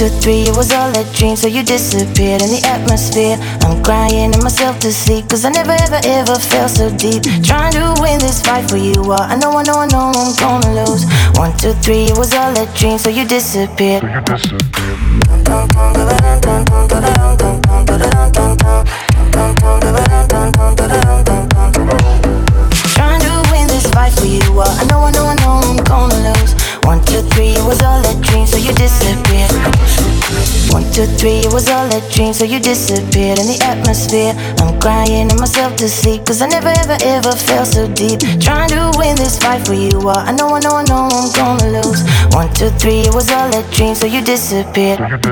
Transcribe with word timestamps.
Two, 0.00 0.08
three, 0.24 0.48
it 0.48 0.56
was 0.56 0.72
all 0.72 0.88
a 0.96 1.04
dream. 1.12 1.36
So 1.36 1.46
you 1.46 1.62
disappeared 1.62 2.40
in 2.40 2.48
the 2.48 2.62
atmosphere. 2.64 3.36
I'm 3.60 3.84
crying 3.84 4.32
in 4.32 4.40
myself 4.40 4.78
to 4.80 4.90
sleep. 4.90 5.28
Cause 5.28 5.44
I 5.44 5.50
never, 5.50 5.72
ever, 5.72 6.00
ever 6.04 6.36
felt 6.38 6.70
so 6.70 6.88
deep. 6.96 7.22
Trying 7.44 7.72
to 7.76 7.94
win 8.00 8.18
this 8.18 8.40
fight 8.40 8.64
for 8.70 8.78
you. 8.78 8.96
Uh, 8.96 9.28
I 9.28 9.36
know, 9.36 9.52
I 9.52 9.62
know, 9.62 9.76
I 9.76 9.86
know 9.92 10.08
I'm 10.16 10.32
gonna 10.40 10.72
lose. 10.72 11.04
One, 11.36 11.52
two, 11.58 11.74
three, 11.84 12.08
it 12.08 12.16
was 12.16 12.32
all 12.32 12.56
a 12.56 12.64
dream. 12.78 12.96
So 12.96 13.10
you 13.10 13.28
disappeared. 13.28 14.00
Trying 22.96 23.20
to 23.20 23.32
win 23.52 23.66
this 23.68 23.84
fight 23.92 24.16
for 24.16 24.24
you. 24.24 24.40
Uh, 24.48 24.64
I 24.64 24.84
know, 24.88 25.04
I 25.04 25.10
know, 25.12 25.26
I 25.28 25.36
know 25.44 25.60
I'm 25.60 25.76
gonna 25.84 26.32
lose. 26.32 26.56
One, 26.88 27.04
two, 27.04 27.20
three, 27.36 27.52
it 27.52 27.64
was 27.68 27.82
all 27.82 28.00
a 28.00 28.14
dream, 28.24 28.46
so 28.46 28.56
you 28.56 28.72
disappeared. 28.72 29.89
Two, 31.00 31.06
three, 31.16 31.40
it 31.40 31.50
was 31.50 31.66
all 31.70 31.88
a 31.88 32.00
dream, 32.12 32.34
so 32.34 32.44
you 32.44 32.60
disappeared 32.60 33.38
in 33.38 33.46
the 33.46 33.58
atmosphere. 33.64 34.34
I'm 34.60 34.78
crying 34.80 35.30
in 35.30 35.36
myself 35.38 35.74
to 35.76 35.88
sleep, 35.88 36.26
cause 36.26 36.42
I 36.42 36.46
never, 36.46 36.68
ever, 36.68 36.98
ever 37.00 37.32
felt 37.32 37.68
so 37.68 37.88
deep. 37.94 38.20
Trying 38.38 38.68
to 38.68 38.92
win 38.98 39.16
this 39.16 39.38
fight 39.38 39.64
for 39.66 39.72
you. 39.72 39.96
Uh, 39.96 40.28
I 40.28 40.32
know, 40.32 40.48
I 40.52 40.60
know, 40.60 40.76
I 40.76 40.84
know 40.84 41.08
I'm 41.10 41.32
gonna 41.32 41.80
lose. 41.80 42.04
One, 42.36 42.52
two, 42.52 42.68
three, 42.76 43.00
it 43.08 43.14
was 43.14 43.30
all 43.30 43.48
a 43.48 43.62
dream, 43.72 43.94
so 43.94 44.04
you 44.04 44.20
disappeared. 44.20 44.98
Trying 44.98 45.22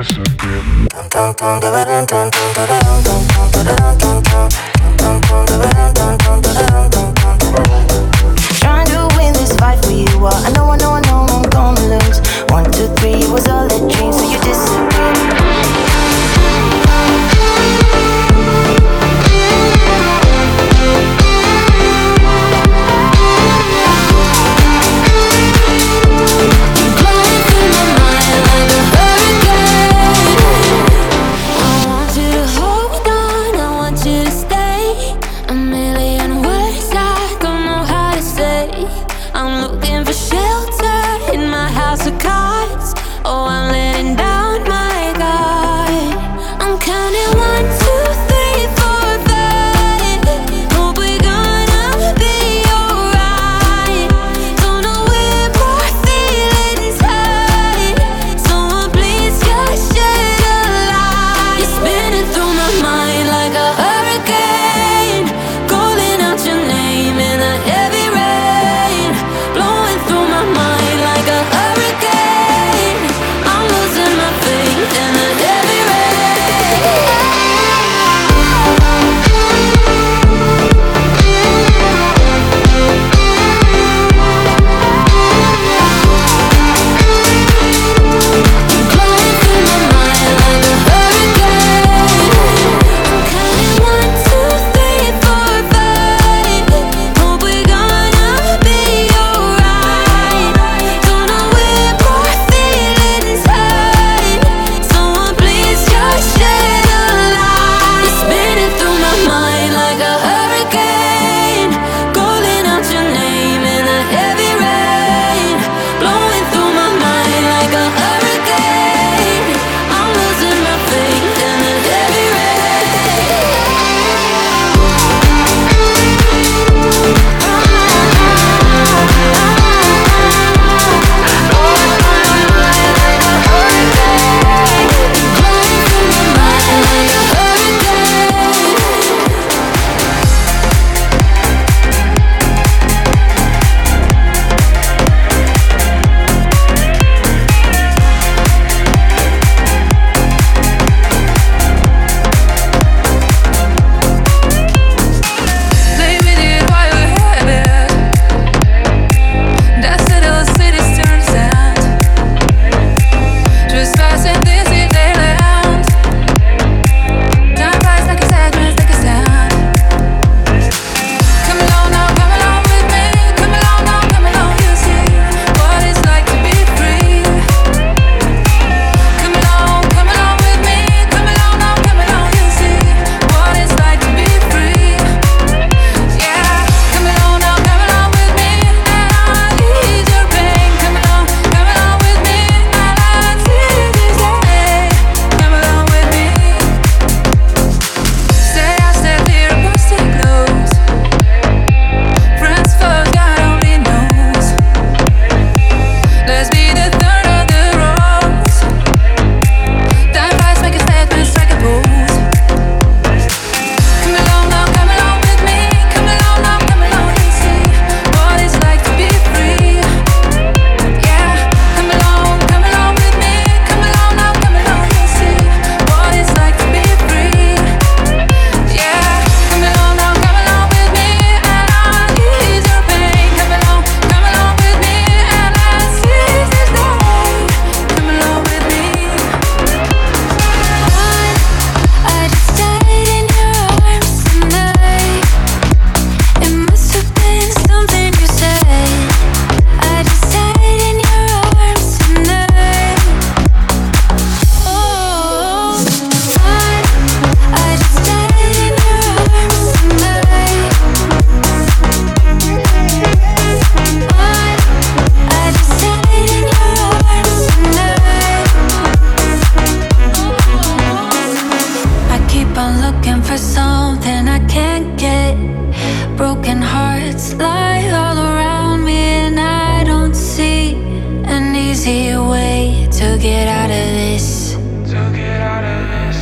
out 283.69 283.77
of 283.77 283.93
this. 283.93 284.55
Out 284.55 285.63
of 285.63 285.81
this. 285.93 286.17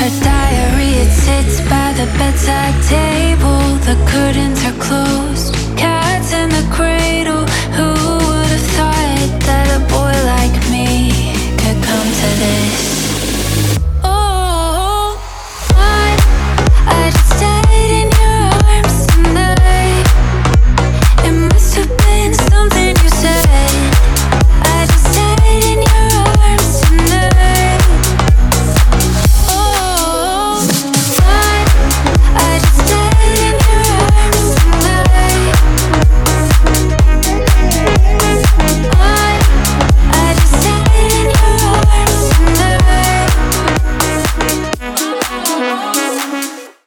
Her 0.00 0.10
diary, 0.24 0.90
it 1.02 1.10
sits 1.10 1.60
by 1.68 1.92
the 1.92 2.06
bedside 2.18 2.74
table. 2.84 3.62
The 3.86 3.96
curtains 4.10 4.64
are 4.64 4.78
closed, 4.82 5.54
cats 5.76 6.32
in 6.32 6.48
the 6.48 6.66
cradle. 6.72 7.44
Who 7.76 8.17